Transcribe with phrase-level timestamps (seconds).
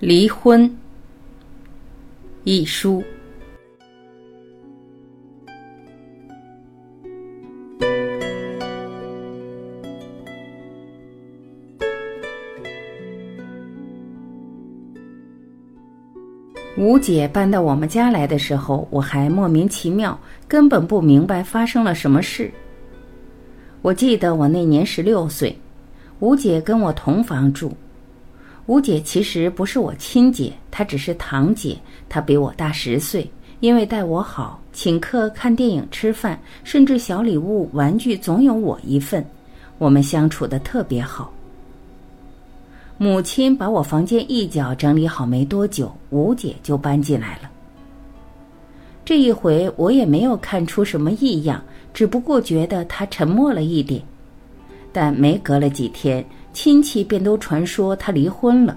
[0.00, 0.72] 离婚
[2.44, 3.02] 一书。
[16.76, 22.48] 吴姐搬到我们家来的时候，我还莫名其妙，根本不明白发生了什么事。
[23.82, 25.58] 我记得我那年十六岁，
[26.20, 27.76] 吴姐跟我同房住。
[28.68, 31.74] 吴姐其实不是我亲姐，她只是堂姐。
[32.06, 33.28] 她比我大十岁，
[33.60, 39.24] 因为待我好，请客、看电影、吃饭，甚至小礼物、玩具总有我一份，
[39.78, 41.32] 我们相处的特别好。
[42.98, 47.50] 母亲把我房间一角整理好没多久，吴姐就搬进来了。
[49.02, 51.62] 这一回我也没有看出什么异样，
[51.94, 54.02] 只不过觉得她沉默了一点。
[54.92, 56.22] 但没隔了几天。
[56.60, 58.76] 亲戚便都传说他离婚了。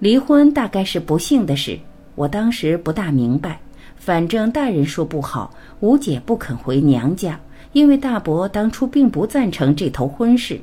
[0.00, 1.78] 离婚大概是不幸的事，
[2.16, 3.60] 我当时不大明白。
[3.94, 7.38] 反正大人说不好，吴姐不肯回娘家，
[7.72, 10.60] 因为大伯当初并不赞成这头婚事。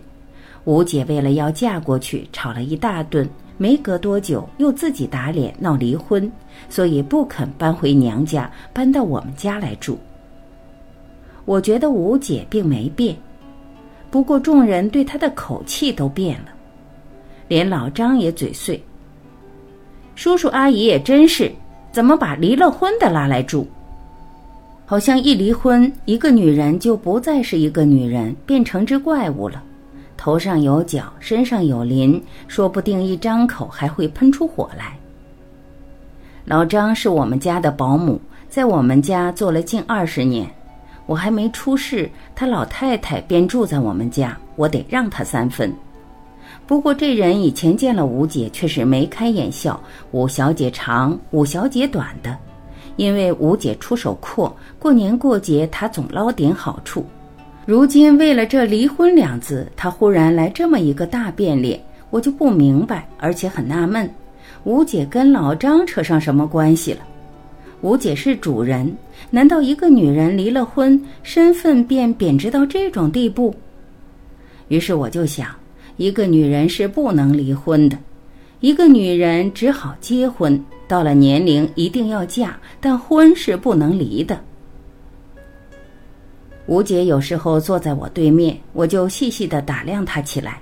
[0.65, 3.25] 吴姐为了要嫁过去，吵了一大顿，
[3.57, 6.29] 没隔多久又自己打脸闹离婚，
[6.69, 9.97] 所以不肯搬回娘家，搬到我们家来住。
[11.45, 13.15] 我觉得吴姐并没变。
[14.13, 16.49] 不过，众人对他的口气都变了，
[17.47, 18.79] 连老张也嘴碎。
[20.13, 21.51] 叔叔阿姨也真是，
[21.91, 23.65] 怎么把离了婚的拉来住？
[24.85, 29.63] 好像一离婚，一个女人就不再是一个女人，变成只怪物了，
[30.15, 34.95] 头上有角，身上有鳞，说不定一张口还会喷出火来。
[36.45, 40.47] 老张是我们家的保姆，在我们家做了近二十年。
[41.05, 45.73] 我还没出世，他老太太便住在我们家，我得让他三分。
[46.65, 49.79] 不过这人以前见了吴姐，却是眉开眼笑，
[50.11, 52.37] 五小姐长，五小姐短的。
[52.95, 57.03] 因为吴姐出手阔，过年过节她总捞点好处。
[57.65, 61.81] 如今为了这离婚两字，她忽然来这么一个大变脸，
[62.11, 64.09] 我就不明白，而且很纳闷，
[64.63, 66.99] 吴姐跟老张扯上什么关系了？
[67.83, 68.95] 吴姐是主人，
[69.29, 73.53] 难道一个女人离了婚，身份便贬值到这种地步？
[74.69, 75.49] 于是我就想，
[75.97, 77.97] 一个女人是不能离婚的，
[78.61, 84.39] 一个女人只好结婚，到了年龄一定要嫁，但婚是不能离的。
[86.67, 90.61] 吴姐有时候坐在我对面，我就细细的打量她起来，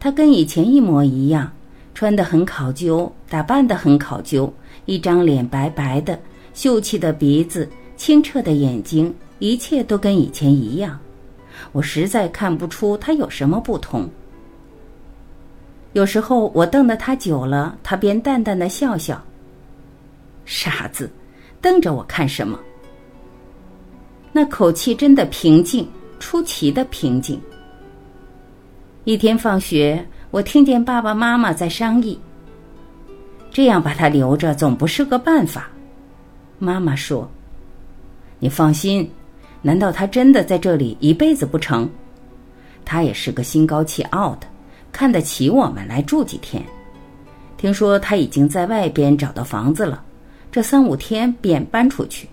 [0.00, 1.52] 她跟以前一模一样，
[1.94, 4.52] 穿得很考究，打扮得很考究，
[4.86, 6.18] 一张脸白白的。
[6.52, 10.98] 秀气的鼻子，清澈的眼睛，一切都跟以前一样。
[11.72, 14.08] 我实在看不出他有什么不同。
[15.92, 19.22] 有时候我瞪得他久了，他便淡淡的笑笑。
[20.44, 21.10] 傻子，
[21.60, 22.58] 瞪着我看什么？
[24.32, 25.88] 那口气真的平静，
[26.18, 27.40] 出奇的平静。
[29.04, 32.18] 一天放学，我听见爸爸妈妈在商议：
[33.50, 35.68] 这样把他留着，总不是个办法。
[36.62, 37.26] 妈妈说
[38.38, 39.10] ：“你放心，
[39.62, 41.88] 难道他真的在这里一辈子不成？
[42.84, 44.46] 他也是个心高气傲的，
[44.92, 46.62] 看得起我们来住几天。
[47.56, 50.04] 听说他已经在外边找到房子了，
[50.52, 52.28] 这三五天便搬出去。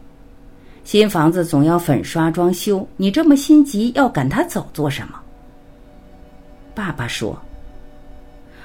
[0.84, 5.18] 新房子总要粉刷装修，你这么心急要赶他走做什么？”
[6.76, 7.42] 爸爸说：“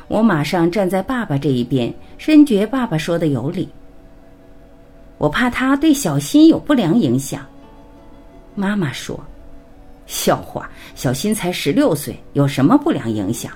[0.09, 3.69] 我马上站在爸爸这一边，深觉爸爸说的有理。”
[5.23, 7.47] 我怕他对小新有不良影响，
[8.57, 9.17] 妈妈说
[10.05, 13.53] ：“笑话，小新才十六岁，有什么不良影响？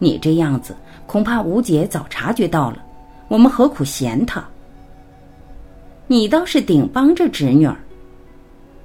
[0.00, 0.74] 你这样子，
[1.06, 2.84] 恐怕吴姐早察觉到了，
[3.28, 4.44] 我们何苦嫌他？
[6.08, 7.76] 你倒是顶帮着侄女儿。”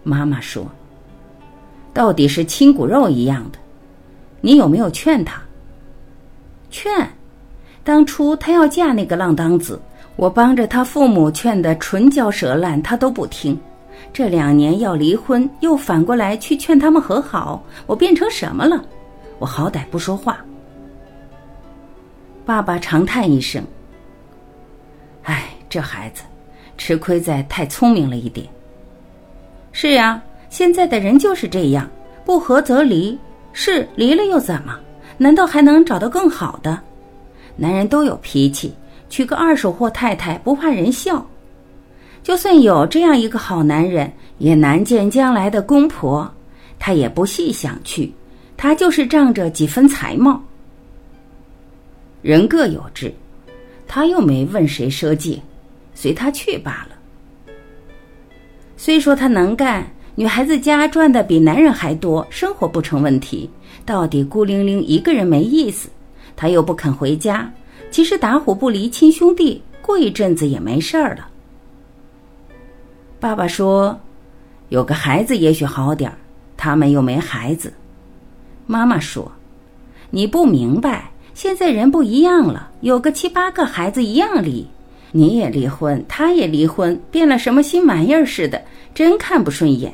[0.05, 0.63] 妈妈说
[1.91, 3.57] ：“到底是亲骨肉一样的，
[4.41, 5.41] 你有没有劝他？
[6.69, 7.09] 劝，
[7.83, 9.81] 当初他要嫁那个浪荡子。”
[10.15, 13.59] 我帮着他父母劝得唇焦舌烂，他都不听。
[14.13, 18.81] 这两年要离婚，又反过来去劝他们和好，我变成什么了？
[19.39, 20.37] 我好歹不说话。
[22.45, 23.63] 爸爸长叹一声
[25.23, 26.23] ：“哎，这孩子，
[26.77, 28.47] 吃亏在太聪明了一点。”
[29.73, 31.89] 是呀，现在的人就是这样，
[32.23, 33.17] 不和则离，
[33.51, 34.79] 是离了又怎么？
[35.17, 36.79] 难道还能找到更好的？
[37.57, 38.73] 男人都有脾气。
[39.09, 41.25] 娶个二手货太太不怕人笑，
[42.23, 46.29] 就算有这样一个好男人，也难见将来的公婆。
[46.77, 48.11] 他也不细想去，
[48.57, 50.41] 他就是仗着几分才貌。
[52.21, 53.13] 人各有志，
[53.87, 55.41] 他又没问谁赊借，
[55.93, 56.95] 随他去罢了。
[58.75, 63.49] 虽说他能干，女孩子家赚的比男人还多，生活不成问题。
[63.85, 65.87] 到底孤零零一个人没意思，
[66.35, 67.49] 他又不肯回家。
[67.91, 71.27] 其实打虎不离亲兄弟，过一阵子也没事儿了。
[73.19, 73.97] 爸爸说
[74.69, 76.17] ：“有个孩子也许好点儿，
[76.57, 77.73] 他们又没孩子。”
[78.67, 79.31] 妈妈说
[80.11, 84.67] ：“你不明白，现在人不一样了，有个七八个孩子一样离。
[85.11, 88.61] 你也离婚，他也离婚，变了什么新玩意儿似的，
[88.93, 89.93] 真看不顺眼。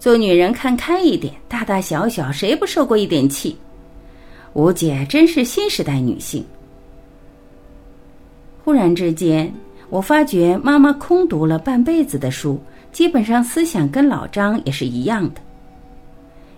[0.00, 3.56] 做女人看开一点，大大小小谁不受过一点气？
[4.54, 6.44] 吴姐真是新时代女性。”
[8.64, 9.52] 忽然之间，
[9.90, 12.58] 我发觉妈妈空读了半辈子的书，
[12.90, 15.40] 基本上思想跟老张也是一样的。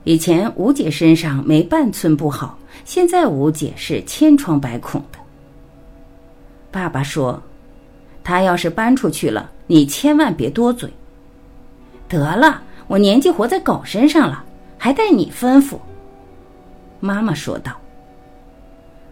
[0.05, 5.19] 以前吴姐身上没半寸不好，现在吴姐是千疮百孔的。
[6.71, 7.43] 爸爸说
[8.23, 10.89] ：“他要是搬出去了，你千万别多嘴。”
[12.09, 14.45] 得了，我年纪活在狗身上了，
[14.79, 15.77] 还带你吩咐。”
[17.01, 17.77] 妈妈说道。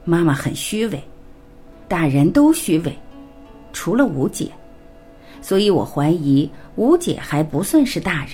[0.04, 1.02] 妈妈很虚伪，
[1.94, 2.92] 大人都虚伪，
[3.72, 4.50] 除了吴姐，
[5.40, 8.30] 所以我怀疑吴姐还不算是大人。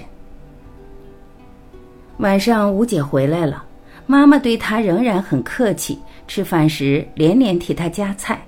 [2.20, 3.62] 晚上，吴姐回来了，
[4.06, 5.98] 妈妈对她仍然很客气。
[6.26, 8.40] 吃饭时连连替她夹菜。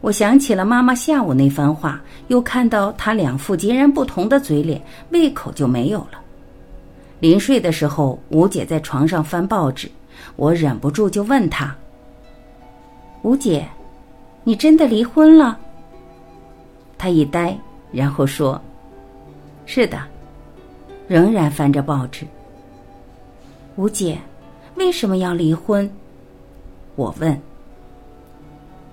[0.00, 6.18] 我想起了妈妈下午那番话，又看到她两副截然不同的嘴脸，胃口就没有了。
[7.20, 9.88] 临睡的时候，吴姐在床上翻报纸，
[10.34, 11.72] 我忍不住就问她
[13.22, 13.64] ：“吴姐，
[14.48, 15.60] 你真的离婚了？”
[16.96, 17.54] 她一呆，
[17.92, 18.58] 然后说
[19.66, 20.00] ：“是的。”
[21.06, 22.26] 仍然翻着报纸。
[23.76, 24.18] 吴姐，
[24.76, 25.90] 为什么要离婚？
[26.96, 27.38] 我问。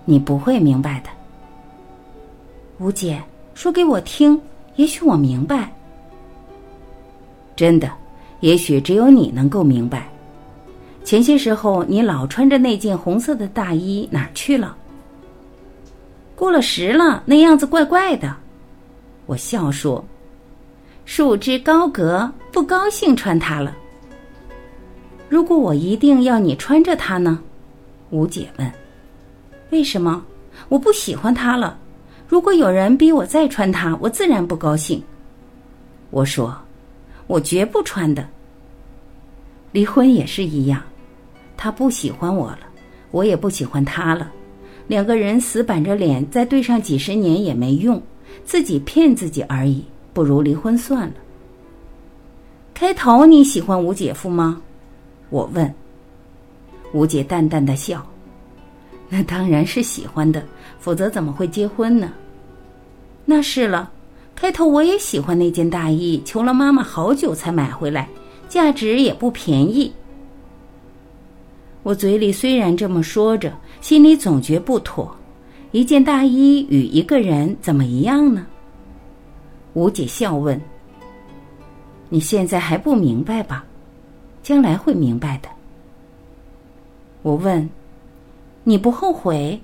[0.04, 1.10] 你不会明白的。
[2.80, 3.24] 吴姐，
[3.54, 4.38] 说给我听，
[4.76, 5.72] 也许我明白。
[7.56, 7.90] 真的，
[8.42, 10.10] 也许只有你能够明白。
[11.06, 14.76] 前些时候，你老穿着那件红色的大衣哪儿去了？
[16.36, 18.36] 过了时了，那样子怪怪的。
[19.26, 20.04] 我笑说
[21.06, 23.76] ：“束之高阁，不高兴穿它了。”
[25.30, 27.40] 如果我一定要你穿着它呢？
[28.12, 28.72] 吴姐问。
[29.72, 30.24] 为什么？
[30.70, 31.78] 我不喜欢它了。
[32.28, 35.02] 如果有人逼我再穿它，我自然不高兴。
[36.12, 36.56] 我说，
[37.28, 38.28] 我绝不穿的。
[39.72, 40.82] 离婚也是一样，
[41.58, 42.60] 他不喜欢我了，
[43.12, 44.32] 我也不喜欢他了。
[44.88, 48.02] 两个人死板着脸再对上几十年也没用，
[48.44, 49.84] 自己骗自己而已。
[50.14, 51.14] 不如离婚算了。
[52.74, 54.62] 开头你喜欢吴姐夫吗？
[55.30, 55.74] 我问，
[56.94, 58.06] 吴姐淡淡的笑
[59.10, 60.42] ：“那当然是喜欢的，
[60.80, 62.14] 否则怎么会结婚呢？”
[63.26, 63.92] 那是了，
[64.36, 68.08] 开头我也喜欢那件大衣，求了妈妈好久才买回来，
[68.48, 69.92] 价值也不便宜。
[71.84, 73.54] 我嘴里虽然这么说着，
[73.86, 75.16] 心里总觉不妥。
[75.72, 78.48] 一件大衣与一个人怎么一样呢？
[79.76, 80.60] 吴姐笑问
[82.10, 83.64] ：“你现在还不明白吧？”
[84.42, 85.50] 将来会明白的。
[87.22, 87.70] 我问
[88.66, 89.62] ：“你不后悔？”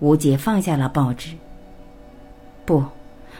[0.00, 1.28] 吴姐放下了报纸。
[2.64, 2.82] 不，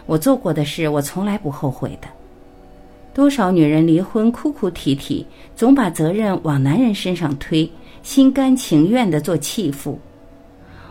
[0.04, 2.08] 我做过的事，我从来不后悔的。
[3.14, 7.70] 多少女人离婚哭哭啼啼，总把责任往男人身上推，
[8.02, 9.98] 心甘情愿的做弃妇。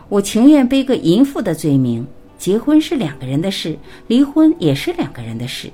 [0.08, 2.06] 我情愿背个淫妇的罪名。
[2.38, 3.78] 结婚是两个人的事，
[4.08, 5.70] 离婚也是两个人的事。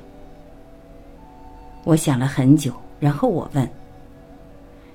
[1.84, 2.72] 我想了很久。
[3.00, 3.66] 然后我问：“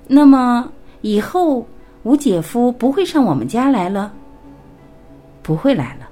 [0.06, 0.70] 那么
[1.00, 1.66] 以后
[2.04, 4.12] 吴姐夫不会上我们家来了？
[5.42, 6.08] 不会来了。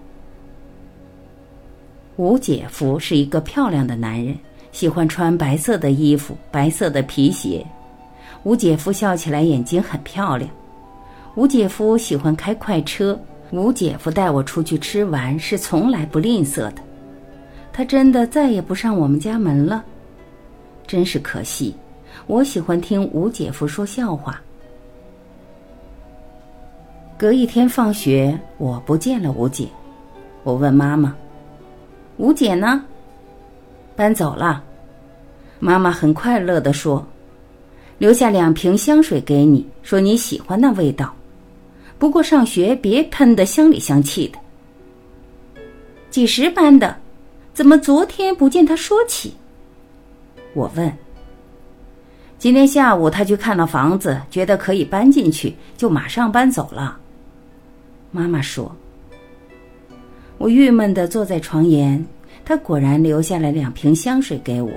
[2.17, 4.37] 吴姐夫是一个漂亮的男人，
[4.73, 7.65] 喜欢穿白色的衣服、白色的皮鞋。
[8.45, 10.51] 吴姐夫笑起来眼睛很漂亮。
[11.35, 13.19] 吴姐夫喜欢开快车。
[13.51, 16.77] 吴姐夫带我出去吃玩是从来不吝啬的。
[17.71, 19.85] 他真的再也不上我们家门了，
[20.87, 21.75] 真是可惜。”
[22.27, 24.41] 我喜欢听吴姐夫说笑话。
[27.19, 29.67] 隔一天放学，我不见了吴姐。
[30.43, 31.15] 我问妈妈
[32.19, 32.85] ：“吴姐呢？”
[33.97, 34.63] 搬走了。
[35.59, 37.05] 妈妈很快乐的说
[37.99, 41.15] ：“留下两瓶香水给你，说你喜欢那味道。
[41.99, 44.39] 不过上学别喷的乡里乡气的。”
[46.11, 46.97] 几时搬的？
[47.55, 49.35] 怎么昨天不见他说起？
[50.55, 50.93] 我问。
[52.39, 56.99] 今天下午他去看了房子，觉得可以搬进去，就马上搬走了。
[58.11, 58.75] 妈妈说。
[60.39, 62.05] 我郁闷地坐在床沿，
[62.45, 64.73] 他果然留下了两瓶香水给我。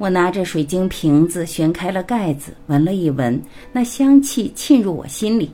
[0.00, 3.38] 我拿着水晶瓶子，旋开了盖子，闻了一闻，
[3.70, 5.52] 那香气沁入我心里。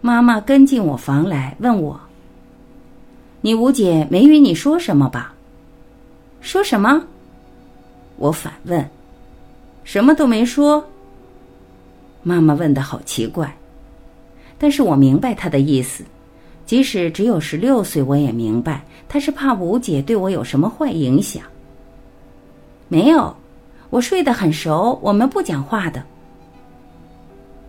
[0.00, 2.00] 妈妈跟进我房来，问我
[3.42, 5.34] ：“你吴姐没与你说什么吧
[6.40, 7.04] ？”“说什么？”
[8.16, 8.82] 我反问。
[9.84, 10.82] “什么都没说。”
[12.24, 13.54] 妈妈问的好奇怪，
[14.56, 16.02] 但是我明白她的意思。
[16.64, 21.42] 即使只有十六岁，我也明白她是怕吴姐对我有什么坏影响。
[22.88, 23.34] 没有，
[23.90, 26.02] 我睡得很熟，我们不讲话的。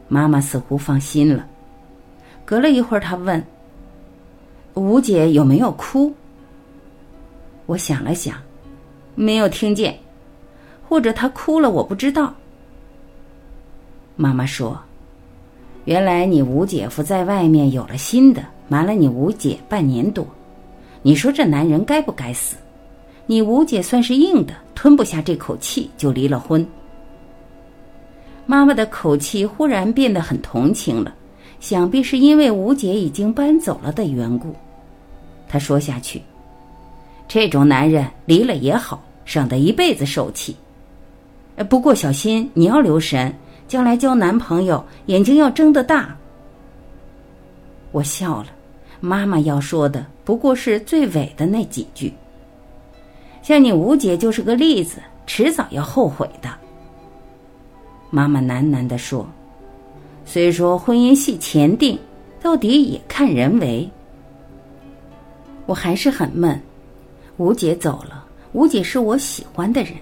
[0.07, 1.45] 妈妈似乎放心了。
[2.43, 3.43] 隔了一会儿，她问
[4.75, 6.13] ：“吴姐有没有哭？”
[7.65, 8.35] 我想了想，
[9.15, 9.97] 没有听见，
[10.87, 12.33] 或者她哭了，我不知道。
[14.15, 14.79] 妈妈说
[15.85, 20.25] ：“原来你吴姐夫在外面有了新的。”瞒了你吴姐半年多，
[21.03, 22.55] 你说这男人该不该死？
[23.27, 26.65] 你吴姐算是硬的，吞不下这口气就离了婚。
[28.45, 31.13] 妈妈的口气忽然变得很同情了，
[31.59, 34.55] 想必是因为吴姐已经搬走了的缘故。
[35.47, 36.21] 她说下去
[37.27, 40.55] ：“这种男人离了也好，省得一辈子受气。
[41.67, 43.33] 不过小心，你要留神，
[43.67, 46.15] 将来交男朋友眼睛要睁得大。”
[47.91, 48.47] 我笑了。
[49.01, 52.11] 妈妈要说的不过是最尾的那几句。
[53.45, 54.97] 像你吴姐就是个例子，
[55.27, 56.49] 迟早要后悔的。
[58.09, 59.23] 妈妈喃喃地说
[60.25, 61.95] ：“虽说婚姻系前定，
[62.41, 63.87] 到底也看人为。”
[65.67, 66.59] 我还是很闷。
[67.37, 69.93] 吴姐走了，吴姐是我喜欢的人。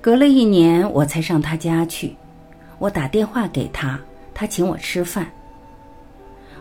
[0.00, 2.14] 隔了一年，我才上她家去。
[2.78, 3.98] 我打电话给她，
[4.32, 5.26] 她请我吃饭。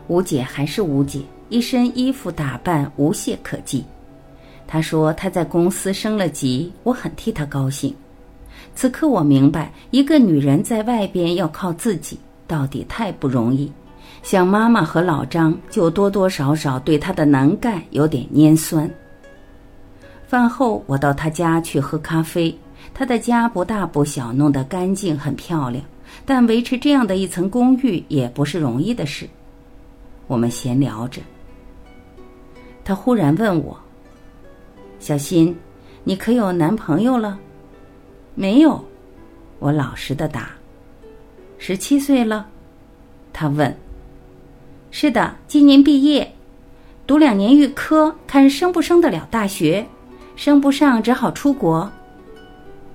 [0.07, 3.85] 吴姐还是吴姐，一身衣服打扮无懈可击。
[4.73, 7.95] 他说他在公司升了级，我很替他高兴。
[8.73, 13.71] 此刻我明白，一个女人在外边要靠自己，到底太不容易。
[14.23, 18.89] 想妈妈和老张，就多多少少对她的能干有点拈酸。
[20.25, 22.57] 饭后我到她家去喝咖啡，
[22.95, 25.85] 她的家不大不小，弄得干净很漂亮，
[26.25, 29.29] 但维持这样的一层公寓也不是容易的事。
[30.25, 31.21] 我们闲聊着，
[32.83, 33.77] 他忽然问我
[35.03, 35.53] ：“小新，
[36.05, 37.37] 你可有男朋友了
[38.35, 38.81] ？”“没有。”
[39.59, 40.51] 我老实的答。
[41.59, 42.47] “十七岁了？”
[43.33, 43.77] 他问。
[44.91, 46.33] “是的，今年毕业，
[47.05, 49.85] 读两年预科，看升不升得了大学，
[50.37, 51.91] 升不上只好出国。”“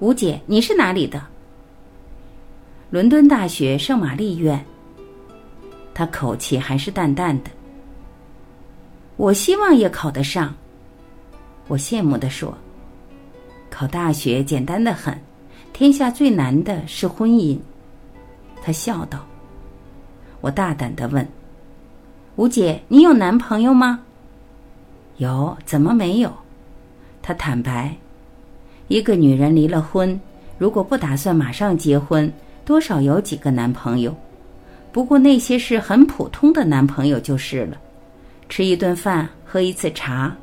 [0.00, 1.22] 吴姐，你是哪里的
[2.88, 4.64] ？”“伦敦大学圣玛丽院。”
[5.92, 7.50] 他口气还是淡淡的。
[9.18, 10.54] 我希望也考得上。
[11.68, 12.56] 我羡慕的说
[13.70, 15.16] ：“考大学简单的很，
[15.72, 17.56] 天下最难的是婚姻。”
[18.62, 19.24] 他笑道。
[20.40, 21.26] 我大胆的问
[22.36, 24.00] ：“吴姐，你有男朋友吗
[25.18, 26.32] ？”“有，怎么没有？”
[27.22, 27.94] 他坦白
[28.88, 30.18] ：“一个女人离了婚，
[30.56, 32.32] 如果不打算马上结婚，
[32.64, 34.16] 多少有几个男朋友。”
[34.90, 37.76] 不过那些是很普通的男朋友就是了，
[38.48, 40.34] 吃一顿饭，喝一次茶，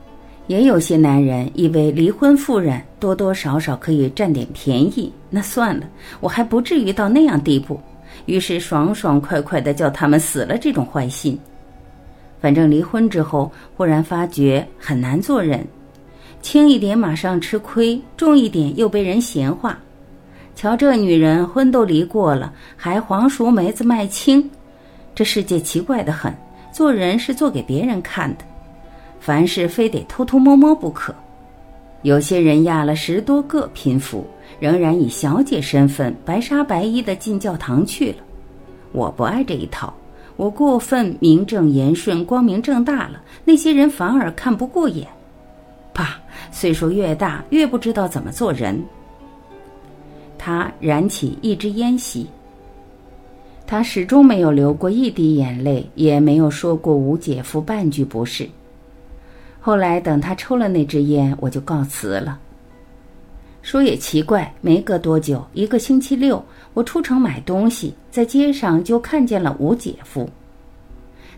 [0.47, 5.87] 也有些男人以为离婚妇人多多少少可以占点便宜，那算了，
[6.19, 7.79] 我还不至于到那样地步，
[8.25, 11.37] 于是爽爽快快的叫他们死了这种坏心。
[12.39, 15.65] 反正离婚之后，忽然发觉很难做人，
[16.41, 19.79] 轻一点马上吃亏，重一点又被人闲话。
[20.55, 24.47] 瞧这女人，婚都离过了，还黄熟梅子卖青，
[25.15, 26.31] 这世界奇怪的很。
[26.71, 28.45] 做人是做给别人看的，
[29.25, 31.11] 凡事非得偷偷摸摸不可。
[32.03, 34.23] 有些人压了十多个贫妇，
[34.59, 38.17] 仍然以小姐身份白纱白衣的进教堂去了。
[38.91, 39.91] 我不爱这一套，
[40.35, 45.07] 我过分名正言顺、光明正大了，那些人反而看不过眼。
[45.91, 46.19] 爸，
[46.51, 48.79] 岁数越大，越不知道怎么做人。
[50.37, 52.27] 他燃起一支烟吸。
[53.65, 58.47] 他始终没有流过一滴眼泪，也没有说过吴姐夫半句不是。
[59.65, 62.37] 后来等他抽了那支烟，我就告辞了。
[63.63, 66.45] 说也奇怪，没隔多久，一个星期六，
[66.75, 70.29] 我出城买东西，在街上就看见了吴姐夫。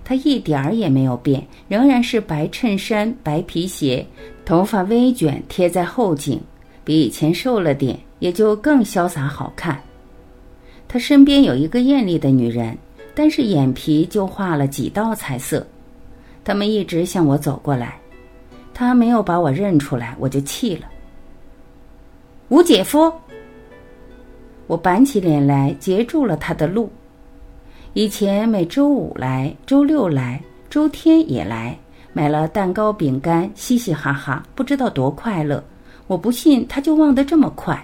[0.03, 4.05] 他一点儿也没有变，仍然是白衬衫、白皮鞋，
[4.43, 6.38] 头发微卷贴在后颈，
[6.84, 7.98] 比以前瘦了点。
[8.19, 9.79] 也就更潇洒好看。
[10.86, 12.77] 他身边有一个艳丽的女人，
[13.15, 15.65] 但是眼皮就画了几道彩色。
[16.43, 17.98] 他们一直向我走过来，
[18.79, 20.88] 他没有把我认出来，我就气了。
[22.50, 23.12] 吴姐夫，
[24.67, 26.88] 我板起脸来截住了他的路。
[27.93, 31.75] 以前每周五来，周六来，周天也来，
[32.13, 35.63] 买了蛋糕、饼干，嘻嘻哈哈，不知道多快乐。
[36.05, 37.84] 我不信他就忘得这么快。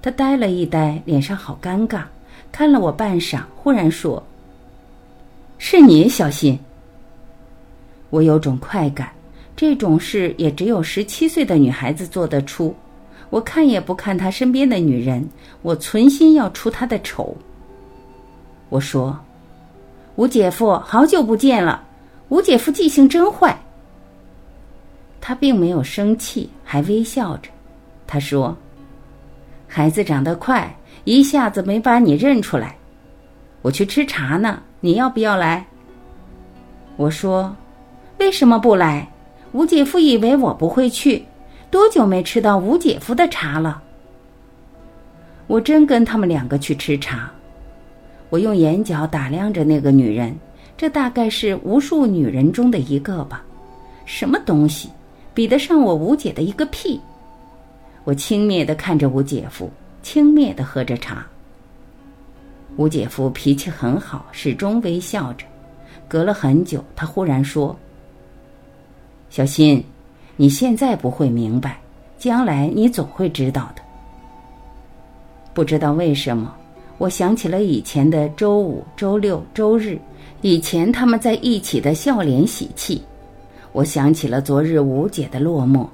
[0.00, 2.04] 他呆了一呆，脸上好尴尬，
[2.52, 4.22] 看了我半晌，忽然说
[5.58, 6.56] ：“是你，小新。”
[8.10, 9.08] 我有种快感，
[9.54, 12.74] 这种事也只有十七岁的女孩子做得出。
[13.30, 15.26] 我看也不看他身边的女人，
[15.62, 17.34] 我存心要出他的丑。
[18.68, 19.18] 我说
[20.16, 21.82] ：“吴姐夫，好久不见了。
[22.28, 23.58] 吴姐夫记性真坏。”
[25.18, 27.48] 他并没有生气，还微笑着。
[28.06, 28.54] 他说
[29.66, 32.76] ：“孩子长得快，一下子没把你认出来。
[33.62, 35.64] 我去吃茶呢，你要不要来？”
[36.98, 37.54] 我说
[38.18, 39.08] ：“为什么不来？
[39.52, 41.24] 吴姐夫以为我不会去。
[41.70, 43.82] 多久没吃到吴姐夫的茶了？”
[45.48, 47.30] 我真跟他们两个去吃茶。
[48.28, 50.34] 我用眼角打量着那个女人，
[50.76, 53.44] 这大概是无数女人中的一个吧？
[54.04, 54.90] 什么东西？
[55.34, 57.00] 比得上我吴姐的一个屁！
[58.04, 59.70] 我轻蔑的看着吴姐夫，
[60.02, 61.26] 轻蔑的喝着茶。
[62.76, 65.46] 吴姐夫脾气很好，始终微笑着。
[66.08, 67.78] 隔了很久，他忽然说
[69.32, 69.82] ：“小新，
[70.36, 71.78] 你现在不会明白，
[72.18, 73.80] 将来你总会知道的。”
[75.54, 76.54] 不知道为什么，
[76.98, 79.98] 我想起了以前的周五、周六、周日，
[80.42, 83.02] 以前他们在一起的笑脸喜气。
[83.72, 85.86] 我想起了昨日吴姐的落寞，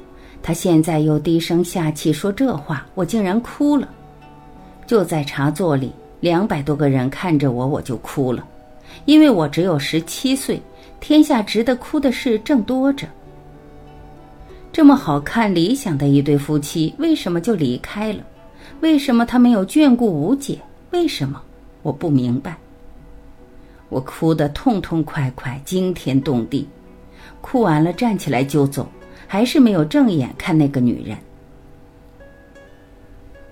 [0.42, 3.88] 她现在又低声下气说这话，我竟然哭了。
[4.84, 8.44] 就在茶座里，两百多个人看着我，我就哭了，
[9.04, 10.60] 因为我只有十七岁，
[10.98, 13.06] 天下值得哭的事正多着。
[14.78, 18.20] 这么好看、理想的一对夫妻，为什么就离开了？
[18.78, 20.56] 为什么他没有眷顾吴姐？
[20.92, 21.42] 为什么？
[21.82, 22.56] 我不明白。
[23.88, 26.64] 我哭得痛痛快快，惊天动地。
[27.40, 28.88] 哭完了，站起来就走，
[29.26, 31.18] 还是没有正眼看那个女人。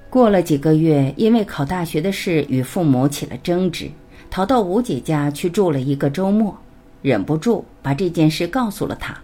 [0.08, 3.90] 过了几个月，因为考大学的事与父母起了争执，
[4.30, 6.56] 逃到吴姐家去住了一个周末，
[7.02, 9.20] 忍不住把这件事告诉了她。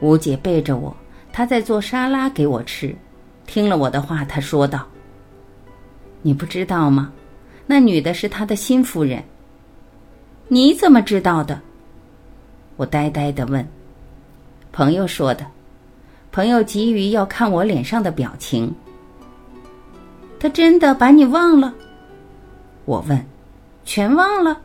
[0.00, 0.94] 吴姐背着我，
[1.32, 2.94] 她在做沙拉给我吃，
[3.46, 4.86] 听了我的话，她说道
[6.22, 7.12] ：“你不知道吗？
[7.66, 9.22] 那女的是他的新夫人。
[10.48, 11.60] 你怎么知道的？”
[12.76, 13.64] 我呆呆的问
[14.72, 15.46] ：“朋友说的，
[16.32, 18.74] 朋友急于要看我脸上的表情。
[20.40, 21.72] 他真的把你忘了？”
[22.86, 23.24] 我问
[23.84, 24.60] ：“全忘了？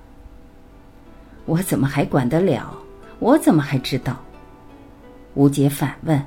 [1.45, 2.73] 我怎么还管得了？
[3.19, 4.17] 我怎么还知道？”
[5.35, 6.21] 吴姐反问：“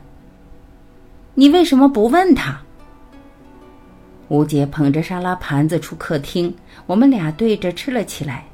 [1.35, 2.61] 你为什么不问他？”
[4.29, 6.55] 吴姐捧着沙拉盘子出客厅，
[6.87, 8.45] 我们俩对着吃了起来。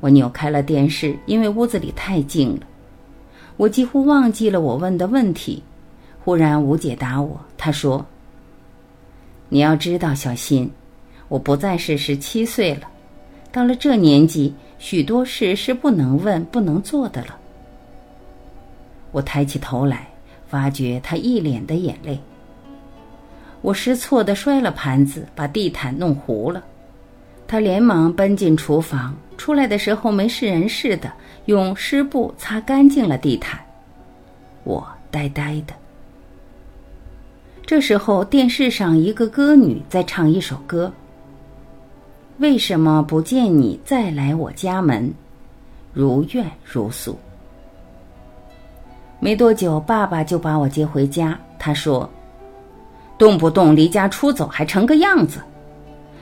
[0.00, 2.60] 我扭开了电视，因为屋子里太静了。
[3.58, 5.62] 我几乎忘记了我问的问题，
[6.24, 8.06] 忽然吴姐打我，她说
[9.50, 10.70] ：“你要知道，小新，
[11.28, 12.88] 我不再是十七岁了，
[13.52, 17.36] 到了这年纪，许多事是不能问、不能做的了。”
[19.10, 20.08] 我抬起头来，
[20.46, 22.18] 发觉她一脸的眼泪。
[23.60, 26.62] 我失措的摔了盘子，把地毯弄糊了。
[27.46, 31.12] 她连忙奔进厨房，出来的时候没事人似的。
[31.46, 33.58] 用湿布擦干净了地毯，
[34.64, 35.72] 我呆呆的。
[37.64, 40.92] 这时候电视上一个歌女在唱一首歌。
[42.36, 45.12] 为什么不见你再来我家门？
[45.94, 47.18] 如愿如诉。
[49.20, 51.38] 没多久，爸爸就把我接回家。
[51.58, 52.08] 他说
[53.18, 55.40] ：“动不动离家出走，还成个样子。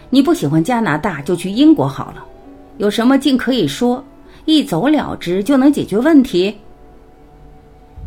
[0.08, 2.24] 你不喜欢加拿大，就去英国好了。
[2.78, 4.02] 有什么尽可以说。”
[4.46, 6.56] 一走了之就能解决问题。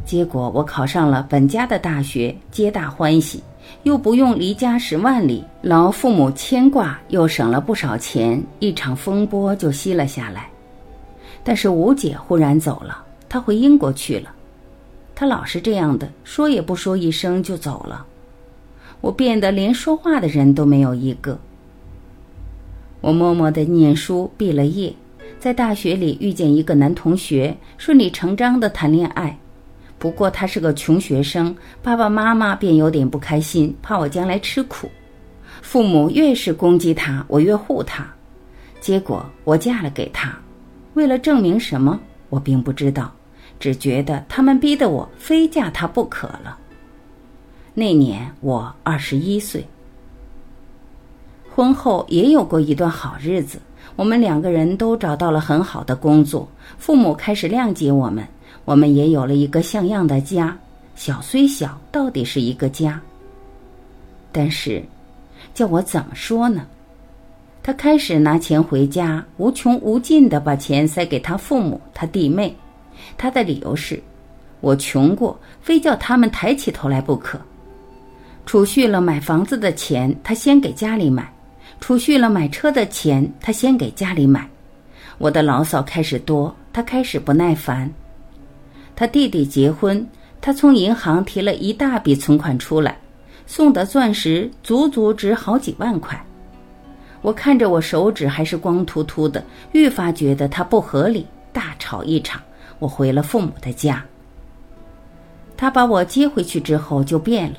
[0.05, 3.43] 结果我考上了本家的大学，皆大欢喜，
[3.83, 10.49] 又不用离家十万里，劳父母牵挂，又省了不少钱，一场风波就息了下来。
[11.43, 14.31] 但是吴姐忽然走了，她回英国去了。
[15.19, 18.05] 他老是这样的，说也不说一声就走了。
[19.01, 21.37] 我变得连说话的人都没有一个。
[23.01, 24.95] 我默默的念书，毕了业。
[25.37, 29.37] 在大学里遇见一个男同学，顺理成章的谈恋爱。
[29.97, 31.53] 不过他是个穷学生，
[31.83, 34.89] 爸爸妈妈便有点不开心，怕我将来吃苦。
[35.61, 38.07] 父母越是攻击他，我越护他。
[38.79, 40.33] 结果我嫁了给他，
[40.93, 43.13] 为了证明什么，我并不知道，
[43.59, 46.57] 只觉得他们逼得我非嫁他不可了。
[47.73, 49.65] 那年我二十一岁，
[51.53, 53.59] 婚后也有过一段好日子，
[53.95, 58.25] 我们两个人都找到了很好的工作，父母开始谅解我们，
[58.65, 60.57] 我们也有了一个像样的家。
[60.95, 62.99] 小虽小，到底是一个家。
[64.31, 64.83] 但是，
[65.53, 66.65] 叫我怎么说呢？
[67.63, 72.55] 他开始拿钱回家，无穷无尽的把钱塞给他父母、他弟妹。
[73.19, 74.01] 他的理由是：
[74.61, 77.39] 我穷过，非叫他们抬起头来不可。
[78.45, 81.25] 储蓄了买房子的钱，他先给家里买；
[81.81, 84.49] 储蓄了买车的钱，他先给家里买。
[85.17, 87.91] 我的牢骚开始多，他开始不耐烦。
[88.95, 90.07] 他弟弟结婚。
[90.41, 92.97] 他从银行提了一大笔存款出来，
[93.45, 96.17] 送的钻石足足值好几万块。
[97.21, 102.41] 我看着我手指还是光秃秃的，愈发觉得他不合理，大吵一场。
[102.79, 104.03] 我回了父母的家。
[105.55, 107.57] 他把我接回去之后就变了。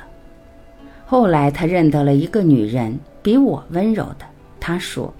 [1.06, 4.24] 后来他认得了一个女人，比我温柔的。
[4.58, 5.12] 他说：“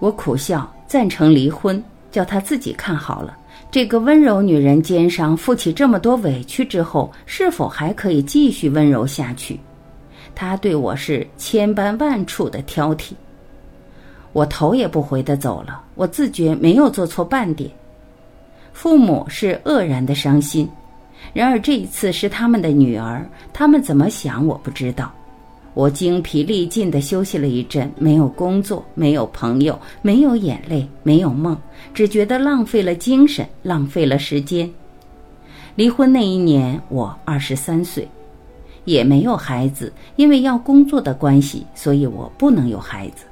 [0.00, 3.36] 我苦笑，赞成离婚，叫他自己看好了。”
[3.70, 9.58] 这个温柔女人肩上负起这么多委屈之后，是否还可以继续温柔下去？
[10.34, 13.12] 她对我是千般万处的挑剔，
[14.32, 15.82] 我头也不回的走了。
[15.94, 17.70] 我自觉没有做错半点。
[18.76, 20.68] 父母是愕然的伤心，
[21.32, 25.10] 然而这一次是他们的女儿，他们怎么想我不知道。
[25.72, 31.56] 我精疲力尽地休息了一阵，没有工作，没有朋友，没有眼泪，没有梦，
[31.94, 34.70] 只觉得浪费了精神，浪费了时间。
[35.74, 38.06] 离婚那一年，我二十三岁，
[38.84, 43.24] 也没有孩子，因为要工作的关系，所以我不能有孩子。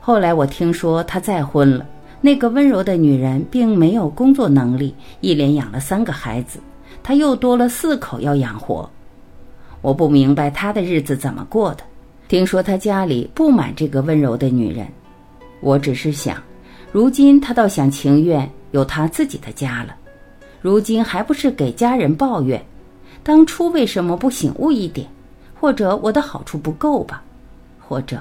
[0.00, 1.86] 后来我听说他再婚了，
[2.24, 6.58] 那个温柔的女人并没有工作能力，一连养了三个孩子，
[7.02, 8.88] 她又多了四口要养活。
[9.82, 11.84] 我不明白她的日子怎么过的。
[12.26, 14.86] 听说他家里不满这个温柔的女人，
[15.60, 16.42] 我只是想，
[16.92, 19.94] 如今他倒想情愿有他自己的家了。
[20.62, 22.64] 如今还不是给家人抱怨，
[23.22, 25.06] 当初为什么不醒悟一点？
[25.60, 27.22] 或者我的好处不够吧？
[27.86, 28.18] 或者……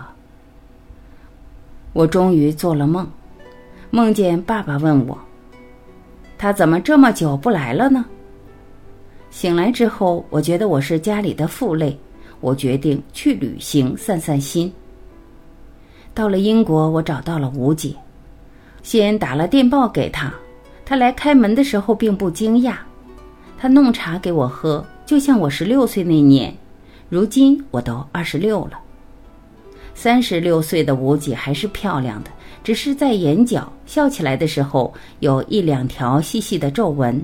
[1.93, 3.09] 我终于做了梦，
[3.95, 5.15] 梦见爸爸问我
[6.35, 8.03] ：“他怎么这么久不来了呢？”
[9.29, 11.95] 醒来之后，我觉得我是家里的负累，
[12.39, 14.73] 我决定去旅行散散心。
[16.11, 17.95] 到了英国，我找到了吴姐，
[18.81, 20.33] 先打了电报给她。
[20.83, 22.77] 她来开门的时候并不惊讶，
[23.59, 26.51] 她弄茶给我喝，就像我十六岁那年。
[27.09, 28.79] 如今我都二十六了，
[29.93, 32.31] 三十六岁的吴姐还是漂亮的，
[32.63, 37.23] 只是在眼角笑起来的时候有一两条细细的皱纹。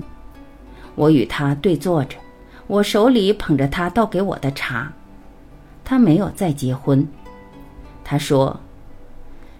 [0.94, 2.16] 我与他对坐着，
[2.66, 4.92] 我手里捧着他倒给我的茶。
[5.84, 7.06] 他没有再结婚。
[8.04, 8.58] 他说：“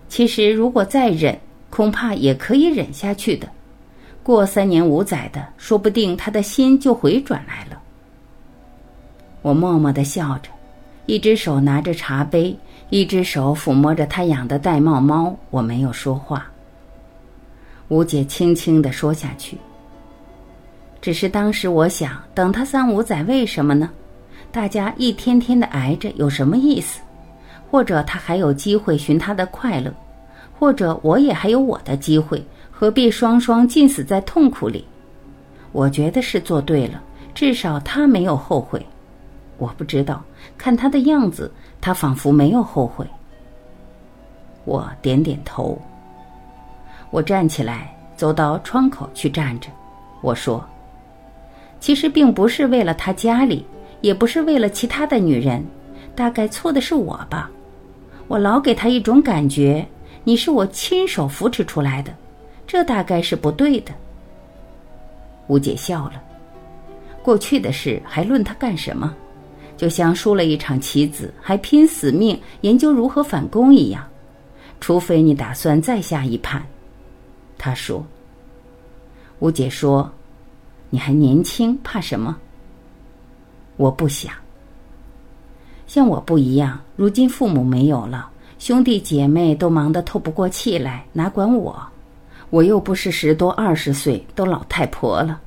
[0.08, 1.38] 其实如果再忍，
[1.70, 3.48] 恐怕也可以忍下去的。
[4.22, 7.80] 过三年五载的，说不定他的心就回转来了。”
[9.42, 10.50] 我默默的笑着，
[11.06, 12.54] 一只手拿着茶杯，
[12.90, 15.35] 一只手抚摸着他养的玳瑁猫。
[15.50, 16.46] 我没有说话。
[17.88, 19.57] 吴姐轻轻的说下去。
[21.00, 23.88] 只是当时我想，等他三五载，为什么呢？
[24.53, 27.00] 大家一天天的挨着，有什么意思？
[27.70, 29.94] 或者他还有机会寻他的快乐，
[30.59, 34.85] 或者我也还有我的机会，何必双双浸死在痛苦里？
[35.72, 37.00] 我觉得是做对了，
[37.33, 38.85] 至少他没有后悔。
[39.57, 40.22] 我不知道，
[40.59, 43.06] 看他的样子，他仿佛没有后悔。
[44.64, 45.80] 我点点头。
[47.10, 49.68] 我站起来，走到窗口去站着，
[50.20, 50.64] 我说。
[51.80, 53.64] 其实并不是为了他家里，
[54.02, 55.64] 也不是为了其他的女人，
[56.14, 57.50] 大概错的是我吧。
[58.28, 59.84] 我老给他一种感觉，
[60.22, 62.12] 你是我亲手扶持出来的，
[62.66, 63.92] 这大概是不对的。
[65.48, 66.22] 吴姐笑了，
[67.22, 69.12] 过去的事还论他干什么？
[69.80, 74.06] 就像输了一场棋子，还拼死命研究如何反攻一样。
[74.78, 76.62] 除非你打算再下一盘，
[77.56, 78.04] 他说。
[79.38, 80.12] 吴姐说。
[80.90, 82.36] 你还年轻，怕什么？
[83.78, 84.34] 我不想。
[85.86, 91.80] 像我不一样，如今父母没有了，兄弟姐妹都忙得透不过气来，哪管我？
[92.50, 95.40] 我又不是十多二十岁，都老太婆了。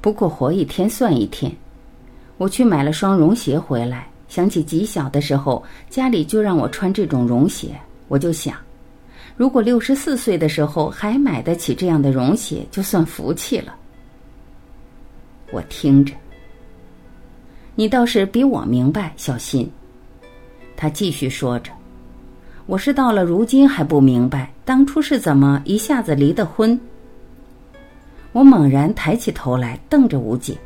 [0.00, 1.54] 不过活一天算一天。
[2.38, 8.56] 我去买了双绒鞋回来，想起极小的时候家里就让我穿这种绒鞋，我就想，
[9.36, 13.74] 如果六十四岁的时候还买得起这样的绒鞋，就算福气了。
[15.50, 16.14] 我听着，
[17.74, 19.68] 你倒是比我明白，小新。
[20.76, 21.72] 他继续说着
[22.66, 26.78] ：“我是到了如今还不明白，当初是怎么一下子离的婚。”
[28.30, 30.56] 我猛然抬起头来，瞪着吴姐。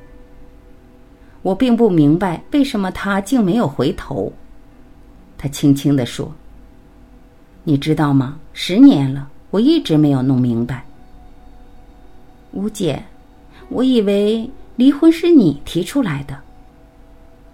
[1.42, 4.32] 我并不明白为什么他竟没有回头。
[5.36, 6.32] 他轻轻地说
[7.64, 8.38] ：“你知道吗？
[8.52, 10.84] 十年了，我一直没有弄明白。”
[12.52, 13.02] 吴姐，
[13.68, 16.38] 我以为离婚是你提出来的。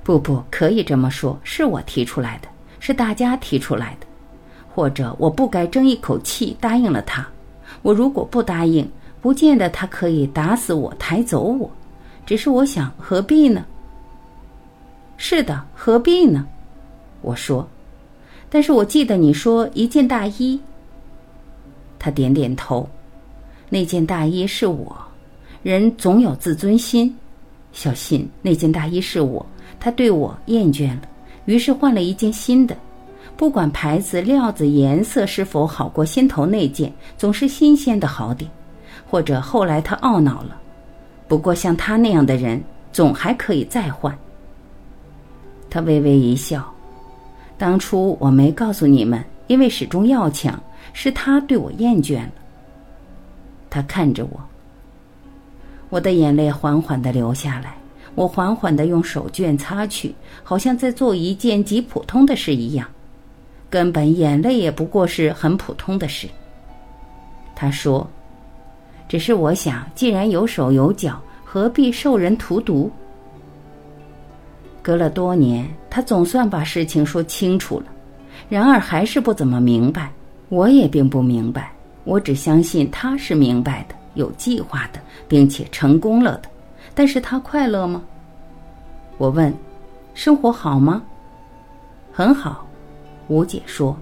[0.02, 2.48] 不不，可以这么说，是我提出来的，
[2.80, 4.06] 是大家提出来的。
[4.74, 7.26] 或者我不该争一口气答应了他。
[7.82, 8.88] 我如果不答应，
[9.20, 11.70] 不见得他可以打死我、抬走我。
[12.24, 13.64] 只是我想，何必呢？
[15.18, 16.46] 是的，何必呢？
[17.20, 17.68] 我说。
[18.48, 20.58] 但是我记得你说一件大衣。
[21.98, 22.88] 他点点头。
[23.68, 24.96] 那件大衣是我。
[25.62, 27.14] 人总有自尊心。
[27.72, 29.44] 小心，那件大衣是我。
[29.78, 31.02] 他对我厌倦了，
[31.44, 32.74] 于是换了一件新的。
[33.36, 38.50] 不管牌子、料子、颜色是否好过先头那件，总是新鲜的好点。
[39.10, 40.58] 或者后来他懊恼了。
[41.26, 44.16] 不过像他那样的人，总还可以再换。
[45.70, 46.64] 他微微一笑。
[47.56, 50.58] 当初我没告诉你们，因为始终要强，
[50.92, 52.30] 是他对我厌倦了。
[53.68, 54.40] 他看着我，
[55.90, 57.76] 我的眼泪缓缓的流下来，
[58.14, 62.86] 我缓缓的用手绢擦去，好像在做一件极普通的事一样，
[63.68, 66.28] 根本眼泪也不过是很普通的事。
[67.54, 68.08] 他说
[69.08, 72.90] ：“只是我想，既然有手有脚，何必受人荼毒？”
[74.88, 77.86] 隔了多年，他总算把事情说清楚了，
[78.48, 80.10] 然而还是不怎么明白。
[80.48, 81.70] 我也并不明白，
[82.04, 84.98] 我只相信他是明白的、有计划的，
[85.28, 86.48] 并且成功了的。
[86.94, 88.02] 但是他快乐吗？
[89.18, 89.52] 我问
[90.14, 91.02] ：“生活好吗？”
[92.10, 92.66] 很好，
[93.26, 93.94] 吴姐说：“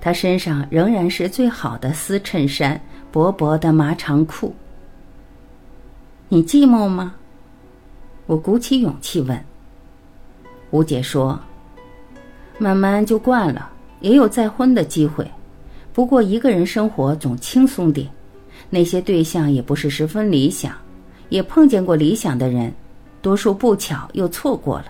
[0.00, 4.54] 他身上仍然是最好的丝衬衫，薄薄的麻长裤。”
[6.30, 7.14] 你寂寞吗？
[8.24, 9.38] 我鼓起勇气问。
[10.72, 11.38] 吴姐说
[12.58, 15.30] ：“慢慢就惯了，也有再婚的机会。
[15.92, 18.08] 不过一个人生活总轻松点。
[18.70, 20.74] 那些对象也不是十分理想，
[21.28, 22.72] 也碰见过理想的人，
[23.20, 24.86] 多数不巧又错过了。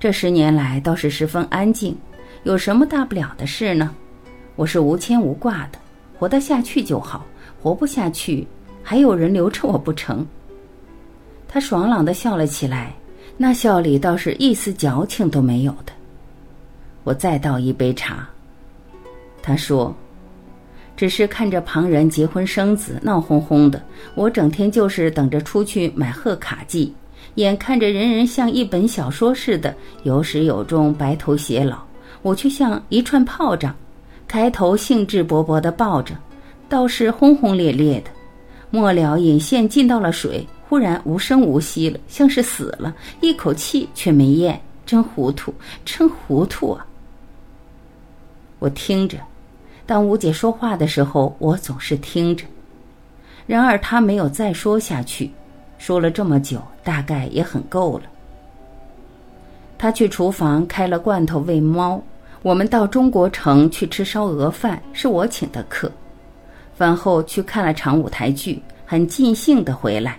[0.00, 1.94] 这十年来倒是十分安静，
[2.44, 3.94] 有什么大不了的事呢？
[4.56, 5.78] 我是无牵无挂的，
[6.18, 7.26] 活得下去就好，
[7.62, 8.46] 活不下去
[8.82, 10.26] 还有人留着我不成？”
[11.46, 12.94] 他爽朗的笑了起来。
[13.40, 15.92] 那笑里倒是一丝矫情都没有的。
[17.04, 18.28] 我再倒一杯茶。
[19.40, 19.94] 他说
[20.96, 23.80] ：“只是看着旁人结婚生子闹哄哄的，
[24.16, 26.92] 我整天就是等着出去买贺卡季，
[27.36, 29.72] 眼看着人人像一本小说似的
[30.02, 31.78] 有始有终白头偕老，
[32.22, 33.72] 我却像一串炮仗，
[34.26, 36.12] 开头兴致勃勃的抱着，
[36.68, 38.10] 倒是轰轰烈烈的，
[38.70, 46.86] 末了引线进到了水。”忽然无声无息了，像是死了，一口气却没咽，真糊涂，真糊涂啊！
[48.58, 49.16] 我听着，
[49.86, 52.44] 当吴姐说话的时候，我总是听着。
[53.46, 55.30] 然而她没有再说下去，
[55.78, 58.04] 说了这么久，大概也很够了。
[59.78, 62.02] 她去厨房开了罐头喂猫，
[62.42, 65.90] 我们到中国城去吃烧鹅饭，是我请的客。
[66.76, 70.18] 饭后去看了场舞台剧，很尽兴的回来。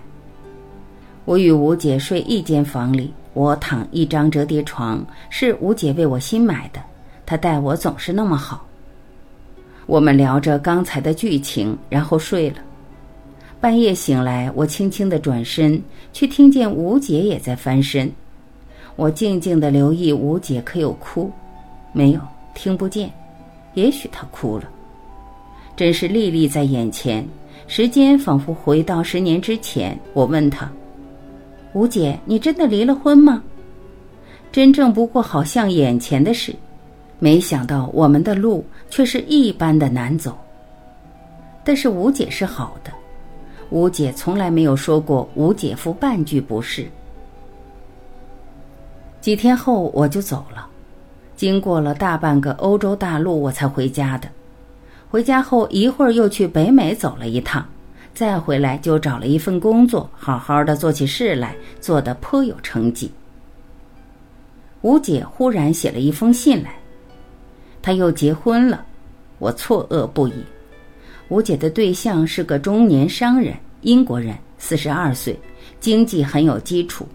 [1.24, 6.80] 我与吴姐睡一间房里，我躺一张折叠床，是吴姐为我新买的。
[7.24, 8.66] 她待我总是那么好。
[9.86, 12.56] 我们聊着刚才的剧情，然后睡了。
[13.60, 15.80] 半夜醒来，我轻轻的转身，
[16.12, 18.10] 却听见吴姐也在翻身。
[18.96, 21.30] 我静静的留意吴姐可有哭，
[21.92, 22.20] 没有，
[22.54, 23.10] 听不见。
[23.74, 24.64] 也许她哭了。
[25.76, 27.26] 真是历历在眼前，
[27.66, 29.98] 时间仿佛回到十年之前。
[30.14, 30.70] 我问她。
[31.72, 33.42] 吴姐，你真的离了婚吗？
[34.50, 36.54] 真正不过好像眼前的事，
[37.20, 40.36] 没想到我们的路却是一般的难走。
[41.62, 42.90] 但是吴姐是好的，
[43.70, 46.86] 吴姐从来没有说过吴姐夫半句不是。
[49.20, 50.66] 几天后我就走了，
[51.36, 54.28] 经过了大半个欧洲大陆我才回家的。
[55.08, 57.64] 回家后一会儿又去北美走了一趟。
[58.14, 63.10] 再回来就找了一份工作，好好的做起事来，做得颇有成绩。
[64.82, 66.74] 吴姐忽然写了一封信来，
[67.80, 68.84] 她又结婚了，
[69.38, 70.34] 我错愕不已。
[71.28, 75.38] 吴姐的对象是个中年商人，英国人，四十二岁，
[75.78, 77.06] 经济很有基础。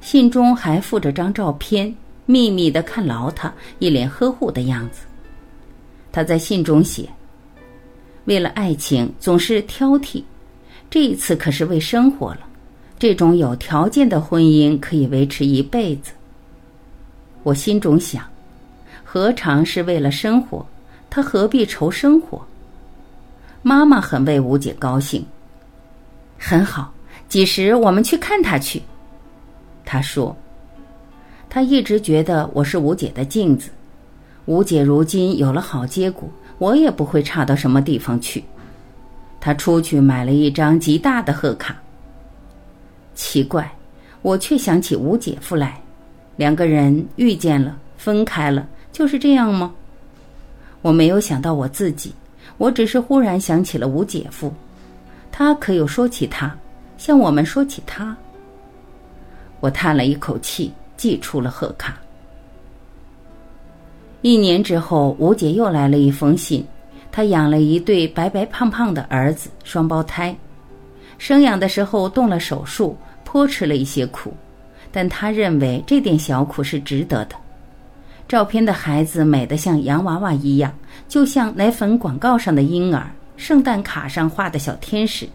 [0.00, 1.94] 信中还附着张照片，
[2.26, 5.06] 秘密的看牢他，一脸呵护的样子。
[6.12, 7.08] 他在信中写
[8.24, 10.22] ：“为了爱情总是挑剔，
[10.90, 12.40] 这一次可是为生活了。
[12.98, 16.12] 这种有条件的婚姻可以维持一辈子。”
[17.42, 18.24] 我心中想，
[19.04, 20.64] 何尝是为了生活？
[21.10, 22.44] 他何必愁生活？
[23.62, 25.24] 妈妈很为吴姐高兴，
[26.38, 26.92] 很好。
[27.28, 28.80] 几时我们去看他去？
[29.84, 30.34] 他说
[31.50, 33.70] ：“他一直觉得我是吴姐的镜子，
[34.46, 36.28] 吴姐如今有了好结果，
[36.64, 38.42] 我也不会差到什么地方去。”
[39.38, 41.76] 他出去买了一张极大的贺卡。
[43.14, 43.70] 奇怪，
[44.22, 45.78] 我却想起吴姐夫来，
[46.36, 49.74] 两个人遇见了，分开了，就是这样吗？
[50.80, 52.14] 我没有想到我自己，
[52.56, 54.50] 我只是忽然想起了吴姐夫，
[55.30, 56.56] 他可有说起他，
[56.96, 58.16] 向我们说起他。
[59.60, 61.98] 我叹了一口气，寄出了贺卡。
[64.24, 66.66] 一年之后，吴姐又来了一封信。
[67.12, 70.34] 她养了一对白白胖胖的儿子，双胞胎。
[71.18, 74.32] 生养的时候动了手术，颇吃了一些苦，
[74.90, 77.36] 但她认为这点小苦是值得的。
[78.26, 80.72] 照片的孩子美得像洋娃娃一样，
[81.06, 85.28] 就像奶粉广告上的婴儿，圣诞卡上画的小天使。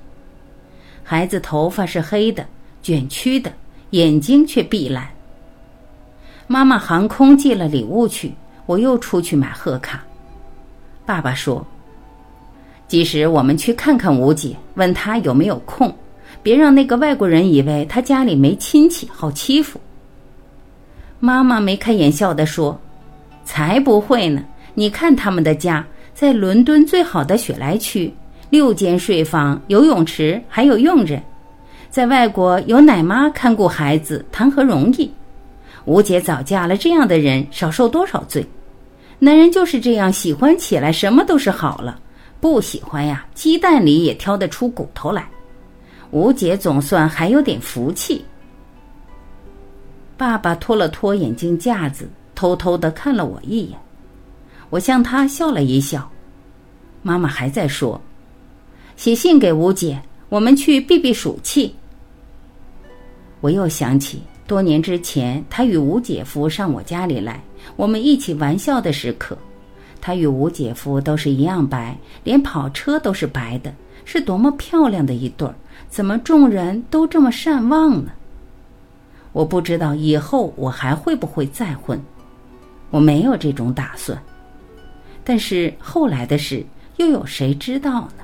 [1.04, 2.44] 孩子头发是黑的，
[2.82, 3.54] 卷曲的。
[3.92, 5.08] 眼睛却碧蓝。
[6.48, 8.34] 妈妈航空寄了礼物去，
[8.70, 10.04] 我又出去买贺卡。
[11.04, 11.66] 爸爸说
[12.88, 15.92] ：“即使我们去看看吴姐，问她有没有空，
[16.44, 19.82] 别让那个外国人以为她家里没亲戚，好欺负。”
[21.20, 22.80] 妈妈眉开眼笑的说
[23.44, 24.46] ：“才不会呢！
[24.76, 28.14] 你看他们的家在伦敦最好的雪莱区，
[28.52, 31.20] 六间睡房，游泳池，还有佣人。”
[31.90, 35.12] 在外国有奶妈看顾孩子，谈何容易？
[35.86, 38.46] 吴姐早嫁了这样的人，少受多少罪？
[39.20, 42.00] 男人就是这样，喜欢起来什么都是好了，
[42.40, 45.30] 不喜欢呀，鸡蛋里也挑得出骨头来。
[46.12, 48.24] 吴姐总算还有点福气。
[50.18, 53.78] 爸爸拖了拖眼镜架子，偷偷的看了我一眼，
[54.70, 56.10] 我向他笑了一笑。
[57.02, 58.00] 妈妈还在说
[58.98, 61.76] ：“写信给吴姐，我们去避避暑气。”
[63.42, 67.40] 我又想起多年之前，他与吴姐夫上我家里来，
[67.76, 69.38] 我们一起玩笑的时刻。
[70.02, 73.72] 他与吴姐夫都是一样白，连跑车都是白的，
[74.06, 75.54] 是多么漂亮的一对儿！
[75.88, 78.12] 怎么众人都这么善忘呢？
[79.34, 82.02] 我不知道以后我还会不会再婚，
[82.90, 84.20] 我没有这种打算。
[85.24, 86.66] 但是后来的事，
[86.98, 88.24] 又有谁知道呢？